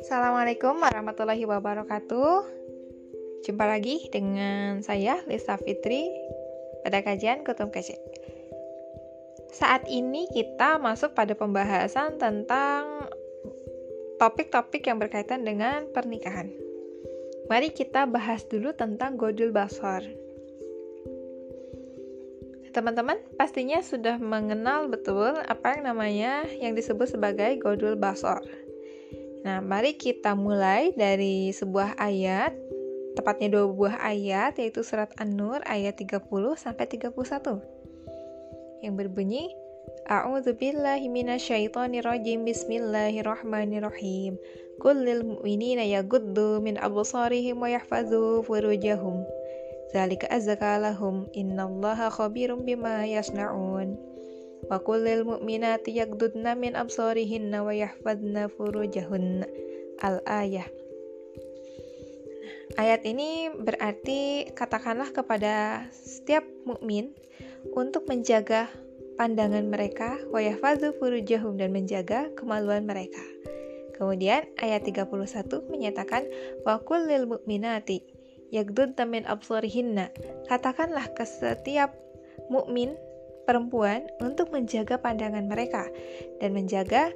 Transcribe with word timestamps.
Assalamualaikum 0.00 0.80
warahmatullahi 0.80 1.44
wabarakatuh. 1.44 2.48
Jumpa 3.44 3.64
lagi 3.68 4.08
dengan 4.08 4.80
saya 4.80 5.20
Lisa 5.28 5.60
Fitri 5.60 6.08
pada 6.80 7.04
kajian 7.04 7.44
Kutum 7.44 7.68
Kecil. 7.68 8.00
Saat 9.52 9.84
ini 9.84 10.24
kita 10.32 10.80
masuk 10.80 11.12
pada 11.12 11.36
pembahasan 11.36 12.16
tentang 12.16 13.04
topik-topik 14.16 14.80
yang 14.88 14.96
berkaitan 14.96 15.44
dengan 15.44 15.92
pernikahan. 15.92 16.48
Mari 17.52 17.76
kita 17.76 18.08
bahas 18.08 18.48
dulu 18.48 18.72
tentang 18.72 19.20
Godul 19.20 19.52
Basor. 19.52 20.29
Teman-teman 22.70 23.18
pastinya 23.34 23.82
sudah 23.82 24.14
mengenal 24.22 24.86
betul 24.86 25.34
apa 25.42 25.74
yang 25.74 25.90
namanya 25.90 26.46
yang 26.62 26.78
disebut 26.78 27.18
sebagai 27.18 27.58
Godul 27.58 27.98
Basor. 27.98 28.38
Nah, 29.42 29.58
mari 29.58 29.98
kita 29.98 30.38
mulai 30.38 30.94
dari 30.94 31.50
sebuah 31.50 31.98
ayat, 31.98 32.54
tepatnya 33.18 33.58
dua 33.58 33.66
buah 33.72 33.96
ayat, 33.98 34.60
yaitu 34.62 34.86
surat 34.86 35.10
An-Nur 35.18 35.64
ayat 35.66 35.98
30 35.98 36.22
sampai 36.54 36.86
31. 36.86 37.58
Yang 38.84 38.94
berbunyi, 38.94 39.50
A'udzu 40.06 40.54
billahi 40.54 41.08
minasyaitonir 41.10 42.06
rajim. 42.06 42.44
Bismillahirrahmanirrahim. 42.46 44.38
Kullil 44.78 45.22
mu'minina 45.26 45.82
yaghuddu 45.86 46.62
min 46.62 46.78
absarihim 46.78 47.58
wa 47.58 47.68
yahfazu 47.70 48.44
furujahum. 48.46 49.24
Zalika 49.90 50.30
azka 50.30 50.78
lahum. 50.78 51.26
Innallaha 51.34 52.10
khabirum 52.14 52.62
bima 52.62 53.02
yasna'un. 53.02 53.98
Wa 54.70 54.78
kullil 54.78 55.26
mu'minati 55.26 55.98
yagdudna 55.98 56.54
min 56.54 56.78
absarihinna 56.78 57.66
wa 57.66 57.74
yahfadna 57.74 58.46
furujahunna. 58.54 59.50
Al-ayah. 59.98 60.70
Ayat 62.78 63.02
ini 63.02 63.50
berarti 63.50 64.46
katakanlah 64.54 65.10
kepada 65.10 65.84
setiap 65.90 66.46
mukmin 66.62 67.10
untuk 67.74 68.06
menjaga 68.06 68.70
pandangan 69.18 69.66
mereka 69.66 70.22
wa 70.30 70.38
yahfazu 70.38 70.94
furujahum 70.96 71.58
dan 71.58 71.74
menjaga 71.74 72.30
kemaluan 72.38 72.86
mereka. 72.86 73.20
Kemudian 73.98 74.48
ayat 74.56 74.86
31 74.86 75.12
menyatakan 75.68 76.24
wa 76.64 76.80
kullil 76.80 77.26
mu'minati 77.26 78.19
yagdudna 78.50 79.06
min 79.06 79.24
absarihinna. 79.26 80.10
Katakanlah 80.46 81.10
ke 81.14 81.24
setiap 81.26 81.94
mukmin 82.50 82.98
perempuan 83.46 84.06
untuk 84.22 84.54
menjaga 84.54 84.98
pandangan 84.98 85.46
mereka 85.50 85.90
dan 86.38 86.54
menjaga 86.54 87.10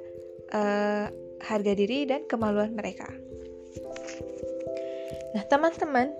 uh, 0.51 1.07
harga 1.43 1.71
diri 1.75 2.07
dan 2.07 2.27
kemaluan 2.27 2.75
mereka. 2.75 3.07
Nah, 5.35 5.43
teman-teman, 5.51 6.15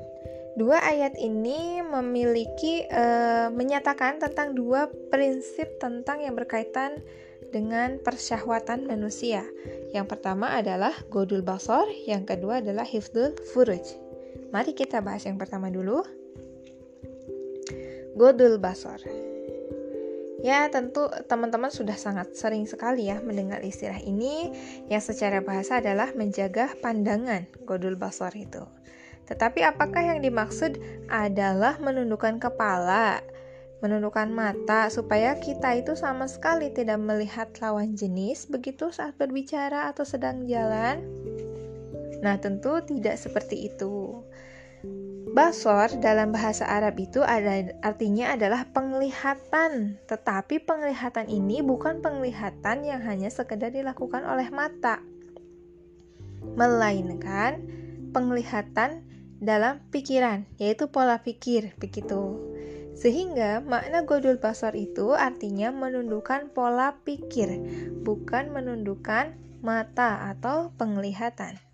dua 0.59 0.79
ayat 0.83 1.15
ini 1.19 1.79
memiliki 1.83 2.83
uh, 2.91 3.47
menyatakan 3.51 4.19
tentang 4.19 4.55
dua 4.55 4.91
prinsip 5.11 5.79
tentang 5.79 6.19
yang 6.23 6.35
berkaitan 6.35 6.99
dengan 7.55 7.99
persyahwatan 8.03 8.87
manusia. 8.87 9.47
Yang 9.95 10.15
pertama 10.15 10.51
adalah 10.59 10.91
godul 11.07 11.39
basor, 11.39 11.87
yang 12.03 12.27
kedua 12.27 12.59
adalah 12.59 12.83
hifdul 12.83 13.31
furuj. 13.55 14.04
Mari 14.55 14.71
kita 14.71 15.03
bahas 15.03 15.27
yang 15.27 15.35
pertama 15.35 15.67
dulu. 15.67 15.99
Godul 18.15 18.55
basor. 18.55 19.03
Ya, 20.39 20.71
tentu 20.71 21.11
teman-teman 21.27 21.67
sudah 21.67 21.99
sangat 21.99 22.39
sering 22.39 22.63
sekali 22.63 23.11
ya 23.11 23.19
mendengar 23.19 23.59
istilah 23.59 23.99
ini 23.99 24.55
yang 24.87 25.03
secara 25.03 25.43
bahasa 25.43 25.83
adalah 25.83 26.15
menjaga 26.15 26.71
pandangan 26.79 27.43
godul 27.67 27.99
basor 27.99 28.31
itu. 28.31 28.63
Tetapi 29.27 29.67
apakah 29.67 30.15
yang 30.15 30.23
dimaksud 30.23 30.79
adalah 31.11 31.75
menundukkan 31.83 32.39
kepala, 32.39 33.19
menundukkan 33.83 34.31
mata 34.31 34.87
supaya 34.87 35.35
kita 35.35 35.83
itu 35.83 35.99
sama 35.99 36.31
sekali 36.31 36.71
tidak 36.71 37.03
melihat 37.03 37.51
lawan 37.59 37.91
jenis 37.99 38.47
begitu 38.47 38.87
saat 38.87 39.19
berbicara 39.19 39.91
atau 39.91 40.07
sedang 40.07 40.47
jalan? 40.47 41.03
Nah, 42.23 42.39
tentu 42.39 42.79
tidak 42.87 43.19
seperti 43.19 43.67
itu. 43.67 44.23
Basor 45.35 45.99
dalam 45.99 46.31
bahasa 46.31 46.63
Arab 46.63 46.95
itu 46.95 47.19
ada 47.19 47.67
artinya 47.83 48.39
adalah 48.39 48.71
penglihatan, 48.71 49.99
tetapi 50.07 50.63
penglihatan 50.63 51.27
ini 51.27 51.59
bukan 51.59 51.99
penglihatan 51.99 52.87
yang 52.87 53.03
hanya 53.03 53.27
sekedar 53.27 53.67
dilakukan 53.67 54.23
oleh 54.23 54.47
mata, 54.47 55.03
melainkan 56.55 57.67
penglihatan 58.15 59.03
dalam 59.43 59.83
pikiran, 59.91 60.47
yaitu 60.55 60.87
pola 60.87 61.19
pikir, 61.19 61.75
begitu. 61.83 62.39
Sehingga 62.95 63.59
makna 63.59 64.07
godul 64.07 64.39
basor 64.39 64.71
itu 64.71 65.11
artinya 65.11 65.67
menundukkan 65.67 66.55
pola 66.55 66.95
pikir, 67.03 67.59
bukan 68.07 68.55
menundukkan 68.55 69.35
mata 69.59 70.31
atau 70.31 70.71
penglihatan. 70.79 71.64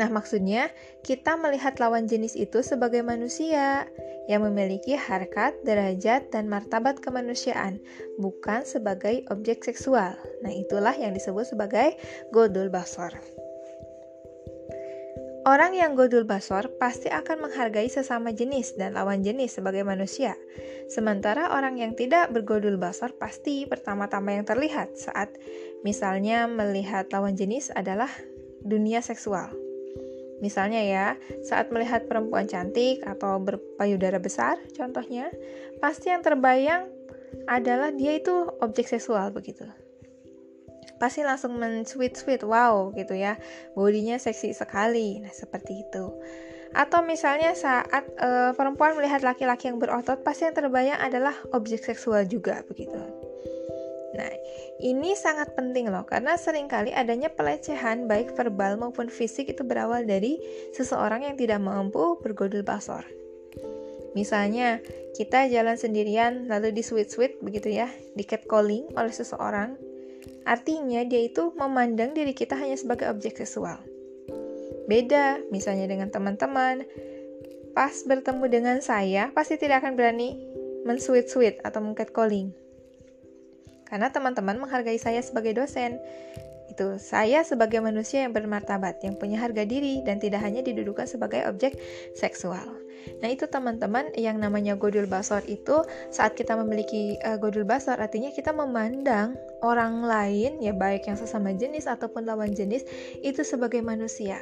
Nah, 0.00 0.08
maksudnya 0.08 0.72
kita 1.04 1.36
melihat 1.36 1.76
lawan 1.76 2.08
jenis 2.08 2.32
itu 2.32 2.64
sebagai 2.64 3.04
manusia 3.04 3.84
yang 4.30 4.40
memiliki 4.46 4.96
harkat, 4.96 5.52
derajat, 5.66 6.32
dan 6.32 6.48
martabat 6.48 7.02
kemanusiaan, 7.04 7.82
bukan 8.16 8.64
sebagai 8.64 9.26
objek 9.28 9.60
seksual. 9.60 10.16
Nah, 10.40 10.52
itulah 10.52 10.96
yang 10.96 11.12
disebut 11.12 11.44
sebagai 11.44 11.98
godul 12.32 12.72
basor. 12.72 13.12
Orang 15.42 15.74
yang 15.74 15.98
godul 15.98 16.22
basor 16.22 16.70
pasti 16.78 17.10
akan 17.10 17.50
menghargai 17.50 17.90
sesama 17.90 18.30
jenis 18.30 18.78
dan 18.78 18.94
lawan 18.94 19.26
jenis 19.26 19.58
sebagai 19.58 19.82
manusia. 19.82 20.38
Sementara 20.86 21.50
orang 21.50 21.82
yang 21.82 21.98
tidak 21.98 22.30
bergodul 22.30 22.78
basor 22.78 23.10
pasti 23.18 23.66
pertama-tama 23.66 24.38
yang 24.38 24.46
terlihat 24.46 24.94
saat 24.94 25.34
misalnya 25.82 26.46
melihat 26.46 27.10
lawan 27.10 27.34
jenis 27.34 27.74
adalah 27.74 28.06
dunia 28.62 29.02
seksual. 29.02 29.50
Misalnya 30.42 30.82
ya, 30.82 31.06
saat 31.46 31.70
melihat 31.70 32.10
perempuan 32.10 32.50
cantik 32.50 32.98
atau 33.06 33.38
berpayudara 33.38 34.18
besar, 34.18 34.58
contohnya, 34.74 35.30
pasti 35.78 36.10
yang 36.10 36.20
terbayang 36.20 36.90
adalah 37.46 37.94
dia 37.94 38.18
itu 38.18 38.50
objek 38.58 38.90
seksual 38.90 39.30
begitu. 39.30 39.62
Pasti 40.98 41.22
langsung 41.22 41.54
men-sweet-sweet, 41.62 42.42
wow 42.42 42.90
gitu 42.98 43.14
ya, 43.14 43.38
bodinya 43.78 44.18
seksi 44.18 44.50
sekali. 44.50 45.22
Nah, 45.22 45.30
seperti 45.30 45.86
itu. 45.86 46.10
Atau 46.74 47.06
misalnya 47.06 47.54
saat 47.54 48.02
uh, 48.18 48.50
perempuan 48.56 48.98
melihat 48.98 49.22
laki-laki 49.22 49.70
yang 49.70 49.78
berotot, 49.78 50.26
pasti 50.26 50.50
yang 50.50 50.58
terbayang 50.58 50.98
adalah 50.98 51.38
objek 51.54 51.86
seksual 51.86 52.26
juga 52.26 52.66
begitu. 52.66 53.21
Nah, 54.12 54.28
ini 54.84 55.16
sangat 55.16 55.56
penting 55.56 55.88
loh 55.88 56.04
karena 56.04 56.36
sering 56.36 56.68
kali 56.68 56.92
adanya 56.92 57.32
pelecehan 57.32 58.04
baik 58.04 58.36
verbal 58.36 58.76
maupun 58.76 59.08
fisik 59.08 59.48
itu 59.48 59.64
berawal 59.64 60.04
dari 60.04 60.36
seseorang 60.76 61.24
yang 61.24 61.36
tidak 61.40 61.64
mampu 61.64 62.20
bergodul 62.20 62.60
basor. 62.60 63.04
Misalnya, 64.12 64.84
kita 65.16 65.48
jalan 65.48 65.80
sendirian 65.80 66.44
lalu 66.44 66.76
di 66.76 66.84
sweet-sweet 66.84 67.40
begitu 67.40 67.72
ya, 67.72 67.88
di 68.12 68.28
catcalling 68.28 68.92
oleh 68.92 69.12
seseorang. 69.12 69.80
Artinya 70.44 71.00
dia 71.08 71.24
itu 71.24 71.56
memandang 71.56 72.12
diri 72.12 72.36
kita 72.36 72.52
hanya 72.60 72.76
sebagai 72.76 73.08
objek 73.08 73.40
seksual. 73.40 73.80
Beda 74.84 75.40
misalnya 75.48 75.88
dengan 75.88 76.12
teman-teman, 76.12 76.84
pas 77.72 78.04
bertemu 78.04 78.44
dengan 78.52 78.78
saya 78.84 79.32
pasti 79.32 79.56
tidak 79.56 79.80
akan 79.80 79.96
berani 79.96 80.36
men-sweet-sweet 80.84 81.64
atau 81.64 81.80
men-catcalling 81.80 82.52
karena 83.92 84.08
teman-teman 84.08 84.56
menghargai 84.56 84.96
saya 84.96 85.20
sebagai 85.20 85.52
dosen. 85.52 86.00
Itu 86.72 86.96
saya 86.96 87.44
sebagai 87.44 87.84
manusia 87.84 88.24
yang 88.24 88.32
bermartabat, 88.32 89.04
yang 89.04 89.20
punya 89.20 89.36
harga 89.36 89.68
diri 89.68 90.00
dan 90.00 90.16
tidak 90.16 90.40
hanya 90.40 90.64
didudukan 90.64 91.04
sebagai 91.04 91.44
objek 91.44 91.76
seksual. 92.16 92.80
Nah, 93.20 93.28
itu 93.28 93.44
teman-teman 93.50 94.14
yang 94.16 94.40
namanya 94.40 94.78
godul 94.78 95.04
basor 95.04 95.44
itu 95.44 95.84
saat 96.08 96.32
kita 96.32 96.56
memiliki 96.56 97.20
uh, 97.26 97.36
godul 97.36 97.66
basor 97.66 97.98
artinya 97.98 98.30
kita 98.30 98.54
memandang 98.54 99.34
orang 99.60 100.06
lain 100.06 100.62
ya 100.62 100.70
baik 100.70 101.10
yang 101.10 101.18
sesama 101.18 101.50
jenis 101.50 101.90
ataupun 101.90 102.24
lawan 102.24 102.54
jenis 102.54 102.86
itu 103.20 103.42
sebagai 103.42 103.82
manusia 103.82 104.38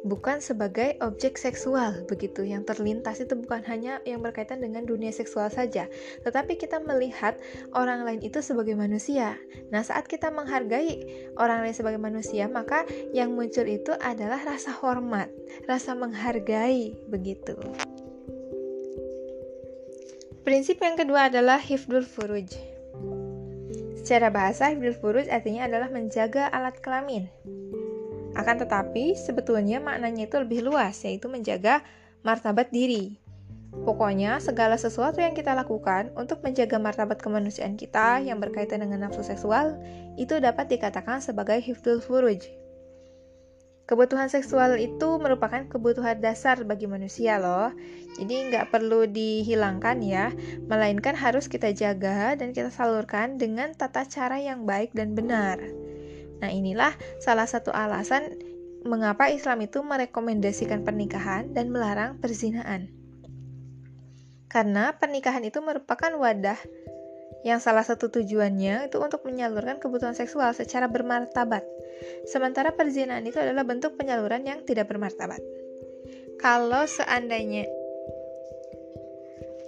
bukan 0.00 0.40
sebagai 0.40 0.96
objek 1.04 1.36
seksual 1.36 2.04
begitu 2.08 2.40
yang 2.44 2.64
terlintas 2.64 3.20
itu 3.20 3.36
bukan 3.36 3.60
hanya 3.68 4.00
yang 4.08 4.24
berkaitan 4.24 4.64
dengan 4.64 4.88
dunia 4.88 5.12
seksual 5.12 5.52
saja 5.52 5.86
tetapi 6.24 6.56
kita 6.56 6.80
melihat 6.80 7.36
orang 7.76 8.08
lain 8.08 8.24
itu 8.24 8.40
sebagai 8.40 8.72
manusia 8.72 9.36
nah 9.68 9.84
saat 9.84 10.08
kita 10.08 10.32
menghargai 10.32 11.04
orang 11.36 11.64
lain 11.64 11.76
sebagai 11.76 12.00
manusia 12.00 12.48
maka 12.48 12.88
yang 13.12 13.36
muncul 13.36 13.68
itu 13.68 13.92
adalah 14.00 14.40
rasa 14.40 14.72
hormat 14.72 15.28
rasa 15.68 15.92
menghargai 15.92 16.96
begitu 17.12 17.56
Prinsip 20.40 20.80
yang 20.80 20.96
kedua 20.96 21.28
adalah 21.28 21.60
hifdul 21.60 22.00
furuj. 22.00 22.48
Secara 24.00 24.32
bahasa, 24.32 24.72
hifdul 24.72 24.96
furuj 24.96 25.28
artinya 25.28 25.68
adalah 25.68 25.92
menjaga 25.92 26.48
alat 26.48 26.80
kelamin. 26.80 27.28
Akan 28.38 28.58
tetapi, 28.58 29.18
sebetulnya 29.18 29.82
maknanya 29.82 30.26
itu 30.30 30.36
lebih 30.38 30.66
luas, 30.66 31.02
yaitu 31.02 31.26
menjaga 31.26 31.82
martabat 32.22 32.70
diri. 32.70 33.18
Pokoknya, 33.70 34.42
segala 34.42 34.74
sesuatu 34.74 35.22
yang 35.22 35.34
kita 35.34 35.54
lakukan 35.54 36.10
untuk 36.18 36.42
menjaga 36.42 36.82
martabat 36.82 37.22
kemanusiaan 37.22 37.78
kita 37.78 38.18
yang 38.18 38.42
berkaitan 38.42 38.82
dengan 38.82 39.06
nafsu 39.06 39.22
seksual, 39.22 39.78
itu 40.18 40.42
dapat 40.42 40.66
dikatakan 40.66 41.22
sebagai 41.22 41.62
hifdul 41.62 42.02
furuj. 42.02 42.60
Kebutuhan 43.90 44.30
seksual 44.30 44.78
itu 44.78 45.18
merupakan 45.18 45.66
kebutuhan 45.66 46.22
dasar 46.22 46.62
bagi 46.62 46.86
manusia 46.86 47.42
loh. 47.42 47.74
Jadi 48.22 48.46
nggak 48.46 48.70
perlu 48.70 49.10
dihilangkan 49.10 49.98
ya, 49.98 50.30
melainkan 50.70 51.18
harus 51.18 51.50
kita 51.50 51.74
jaga 51.74 52.38
dan 52.38 52.54
kita 52.54 52.70
salurkan 52.70 53.34
dengan 53.34 53.74
tata 53.74 54.06
cara 54.06 54.38
yang 54.38 54.62
baik 54.62 54.94
dan 54.94 55.18
benar. 55.18 55.58
Nah 56.40 56.50
inilah 56.50 56.92
salah 57.20 57.46
satu 57.46 57.72
alasan 57.72 58.36
mengapa 58.84 59.28
Islam 59.28 59.64
itu 59.64 59.84
merekomendasikan 59.84 60.82
pernikahan 60.82 61.52
dan 61.52 61.68
melarang 61.68 62.16
perzinaan. 62.18 62.88
Karena 64.50 64.96
pernikahan 64.96 65.44
itu 65.46 65.62
merupakan 65.62 66.10
wadah 66.16 66.58
yang 67.46 67.62
salah 67.62 67.86
satu 67.86 68.10
tujuannya 68.10 68.90
itu 68.90 68.98
untuk 69.00 69.24
menyalurkan 69.24 69.80
kebutuhan 69.80 70.12
seksual 70.12 70.52
secara 70.52 70.90
bermartabat 70.90 71.64
Sementara 72.24 72.72
perzinahan 72.72 73.24
itu 73.24 73.36
adalah 73.36 73.64
bentuk 73.64 73.96
penyaluran 73.96 74.44
yang 74.44 74.64
tidak 74.64 74.88
bermartabat. 74.88 75.40
Kalau 76.40 76.88
seandainya 76.88 77.68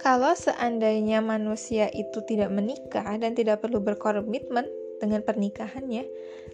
kalau 0.01 0.35
seandainya 0.35 1.23
manusia 1.23 1.87
itu 1.95 2.19
tidak 2.27 2.51
menikah 2.51 3.07
dan 3.15 3.37
tidak 3.37 3.63
perlu 3.63 3.79
berkomitmen 3.79 4.67
dengan 5.03 5.19
pernikahannya, 5.27 6.07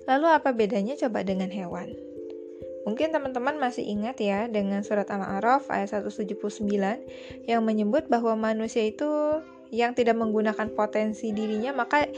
lalu 0.10 0.25
apa 0.25 0.50
bedanya 0.57 0.98
coba 0.98 1.22
dengan 1.22 1.54
hewan? 1.54 1.94
Mungkin 2.90 3.13
teman-teman 3.13 3.62
masih 3.62 3.86
ingat 3.86 4.18
ya 4.18 4.50
dengan 4.50 4.81
surat 4.81 5.06
Al-A'raf 5.06 5.69
ayat 5.69 5.94
179 6.01 6.66
yang 7.46 7.62
menyebut 7.62 8.10
bahwa 8.10 8.34
manusia 8.34 8.81
itu 8.81 9.06
yang 9.69 9.94
tidak 9.94 10.18
menggunakan 10.18 10.74
potensi 10.74 11.30
dirinya 11.30 11.69
maka 11.69 12.10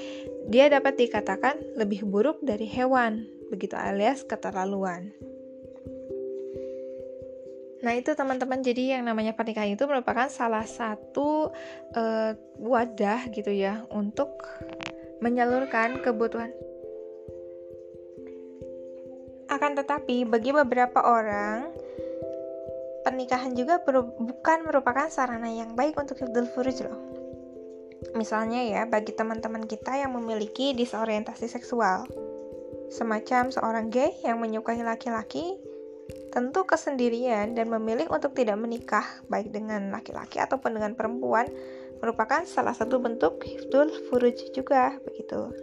dia 0.47 0.71
dapat 0.71 0.95
dikatakan 0.95 1.75
lebih 1.75 2.07
buruk 2.07 2.39
dari 2.39 2.63
hewan 2.63 3.27
begitu 3.51 3.75
alias 3.75 4.23
keterlaluan. 4.23 5.11
Nah, 7.81 7.97
itu 7.97 8.13
teman-teman, 8.13 8.61
jadi 8.61 8.97
yang 8.97 9.09
namanya 9.09 9.33
pernikahan 9.33 9.73
itu 9.73 9.89
merupakan 9.89 10.29
salah 10.29 10.69
satu 10.69 11.49
uh, 11.97 12.31
wadah 12.61 13.25
gitu 13.33 13.49
ya 13.49 13.89
untuk 13.89 14.37
menyalurkan 15.21 16.01
kebutuhan. 16.01 16.49
Akan 19.47 19.77
tetapi, 19.77 20.25
bagi 20.25 20.49
beberapa 20.49 21.05
orang, 21.05 21.69
pernikahan 23.05 23.53
juga 23.53 23.77
bukan 24.17 24.65
merupakan 24.65 25.07
sarana 25.13 25.47
yang 25.47 25.77
baik 25.77 25.93
untuk 26.01 26.17
hifdul 26.17 26.49
furuj 26.49 26.81
loh. 26.81 26.97
Misalnya 28.17 28.65
ya, 28.65 28.81
bagi 28.89 29.13
teman-teman 29.13 29.69
kita 29.69 30.01
yang 30.01 30.17
memiliki 30.17 30.73
disorientasi 30.73 31.45
seksual 31.45 32.09
semacam 32.89 33.53
seorang 33.53 33.87
gay 33.93 34.11
yang 34.25 34.41
menyukai 34.41 34.81
laki-laki, 34.83 35.55
tentu 36.31 36.63
kesendirian 36.67 37.55
dan 37.55 37.67
memilih 37.71 38.07
untuk 38.11 38.35
tidak 38.35 38.59
menikah 38.59 39.03
baik 39.27 39.51
dengan 39.51 39.91
laki-laki 39.91 40.39
ataupun 40.39 40.75
dengan 40.75 40.95
perempuan 40.95 41.47
merupakan 42.01 42.41
salah 42.49 42.73
satu 42.73 42.97
bentuk 42.97 43.45
hifdul 43.45 43.87
furuj 44.09 44.35
juga 44.51 44.97
begitu. 45.05 45.53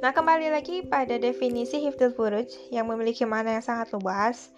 Nah, 0.00 0.16
kembali 0.16 0.48
lagi 0.48 0.80
pada 0.88 1.20
definisi 1.20 1.84
hifdul 1.84 2.16
furuj 2.16 2.48
yang 2.72 2.88
memiliki 2.88 3.28
makna 3.28 3.60
yang 3.60 3.64
sangat 3.64 3.92
luas. 3.92 4.48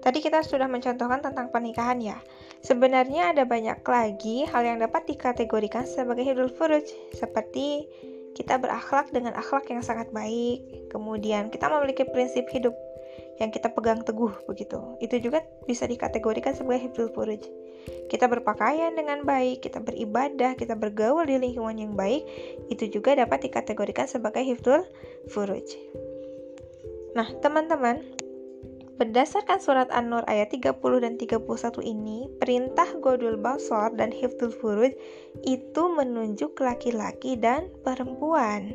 Tadi 0.00 0.24
kita 0.24 0.40
sudah 0.40 0.64
mencontohkan 0.64 1.20
tentang 1.20 1.52
pernikahan 1.52 2.00
ya. 2.00 2.16
Sebenarnya 2.64 3.36
ada 3.36 3.44
banyak 3.44 3.84
lagi 3.84 4.48
hal 4.48 4.64
yang 4.64 4.80
dapat 4.80 5.04
dikategorikan 5.04 5.84
sebagai 5.84 6.24
hifdul 6.24 6.48
furuj 6.48 6.88
seperti 7.12 7.84
kita 8.32 8.56
berakhlak 8.56 9.12
dengan 9.12 9.36
akhlak 9.36 9.66
yang 9.68 9.84
sangat 9.84 10.08
baik, 10.14 10.88
kemudian 10.94 11.50
kita 11.52 11.66
memiliki 11.68 12.06
prinsip 12.08 12.46
hidup 12.54 12.72
yang 13.38 13.54
kita 13.54 13.70
pegang 13.70 14.02
teguh 14.02 14.34
begitu. 14.46 14.98
Itu 14.98 15.18
juga 15.22 15.46
bisa 15.66 15.86
dikategorikan 15.86 16.54
sebagai 16.54 16.90
hifdzul 16.90 17.10
furuj. 17.14 17.42
Kita 18.10 18.26
berpakaian 18.26 18.92
dengan 18.98 19.24
baik, 19.24 19.64
kita 19.64 19.80
beribadah, 19.80 20.58
kita 20.58 20.74
bergaul 20.74 21.24
di 21.24 21.38
lingkungan 21.38 21.78
yang 21.78 21.94
baik, 21.94 22.26
itu 22.68 22.90
juga 22.90 23.16
dapat 23.16 23.48
dikategorikan 23.48 24.10
sebagai 24.10 24.42
hifdzul 24.44 24.84
furuj. 25.30 25.64
Nah, 27.16 27.32
teman-teman, 27.40 28.18
Berdasarkan 28.98 29.62
surat 29.62 29.86
An-Nur 29.94 30.26
ayat 30.26 30.50
30 30.50 30.74
dan 30.98 31.14
31 31.14 31.46
ini, 31.86 32.26
perintah 32.42 32.90
Godul 32.98 33.38
Basor 33.38 33.94
dan 33.94 34.10
Hifdul 34.10 34.50
Furuj 34.50 34.90
itu 35.46 35.82
menunjuk 35.86 36.58
laki-laki 36.58 37.38
dan 37.38 37.70
perempuan. 37.86 38.74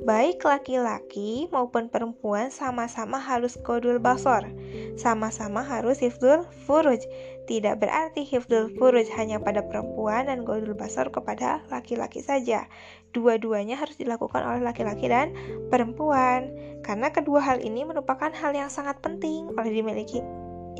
Baik 0.00 0.40
laki-laki 0.48 1.44
maupun 1.52 1.92
perempuan 1.92 2.48
sama-sama 2.48 3.20
harus 3.20 3.60
Godul 3.60 4.00
Basor, 4.00 4.48
sama-sama 4.96 5.60
harus 5.60 6.00
Hifdul 6.00 6.48
Furuj. 6.64 7.04
Tidak 7.44 7.76
berarti 7.76 8.24
Hifdul 8.24 8.72
Furuj 8.80 9.12
hanya 9.12 9.36
pada 9.44 9.60
perempuan 9.60 10.32
dan 10.32 10.48
Godul 10.48 10.72
Basor 10.72 11.12
kepada 11.12 11.60
laki-laki 11.68 12.24
saja. 12.24 12.64
Dua-duanya 13.12 13.76
harus 13.76 14.00
dilakukan 14.00 14.40
oleh 14.40 14.64
laki-laki 14.64 15.04
dan 15.04 15.36
perempuan 15.68 16.48
karena 16.80 17.12
kedua 17.12 17.44
hal 17.44 17.60
ini 17.60 17.84
merupakan 17.84 18.32
hal 18.32 18.56
yang 18.56 18.72
sangat 18.72 18.96
penting 19.04 19.52
oleh 19.52 19.68
dimiliki 19.68 20.24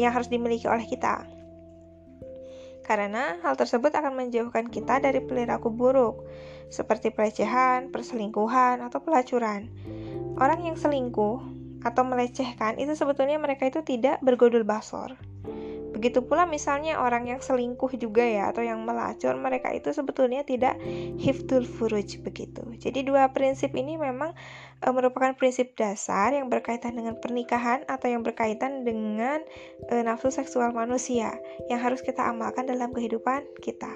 yang 0.01 0.17
harus 0.17 0.33
dimiliki 0.33 0.65
oleh 0.65 0.89
kita. 0.89 1.40
Karena 2.83 3.39
hal 3.45 3.55
tersebut 3.55 3.95
akan 3.95 4.17
menjauhkan 4.19 4.67
kita 4.69 4.99
dari 4.99 5.23
perilaku 5.23 5.71
buruk 5.71 6.27
seperti 6.71 7.11
pelecehan, 7.11 7.91
perselingkuhan, 7.91 8.83
atau 8.83 9.03
pelacuran. 9.03 9.71
Orang 10.39 10.65
yang 10.65 10.79
selingkuh 10.79 11.39
atau 11.81 12.03
melecehkan 12.05 12.77
itu 12.77 12.93
sebetulnya 12.93 13.41
mereka 13.41 13.67
itu 13.67 13.81
tidak 13.83 14.21
bergodul 14.21 14.63
basor. 14.63 15.17
Begitu 15.91 16.23
pula 16.23 16.47
misalnya 16.47 17.03
orang 17.03 17.27
yang 17.27 17.41
selingkuh 17.43 17.91
juga 17.99 18.23
ya 18.23 18.55
atau 18.55 18.63
yang 18.63 18.83
melacur 18.87 19.35
mereka 19.37 19.75
itu 19.75 19.91
sebetulnya 19.91 20.47
tidak 20.47 20.79
hifdul 21.19 21.67
furuj 21.67 22.23
begitu. 22.23 22.63
Jadi 22.79 23.03
dua 23.03 23.31
prinsip 23.35 23.75
ini 23.75 23.99
memang 23.99 24.33
e, 24.81 24.87
merupakan 24.95 25.35
prinsip 25.35 25.75
dasar 25.75 26.31
yang 26.31 26.47
berkaitan 26.47 26.95
dengan 26.95 27.19
pernikahan 27.19 27.83
atau 27.91 28.07
yang 28.07 28.23
berkaitan 28.23 28.87
dengan 28.87 29.43
e, 29.91 29.95
nafsu 30.07 30.31
seksual 30.31 30.71
manusia 30.71 31.35
yang 31.67 31.83
harus 31.83 32.01
kita 32.01 32.23
amalkan 32.23 32.71
dalam 32.71 32.95
kehidupan 32.95 33.45
kita. 33.59 33.91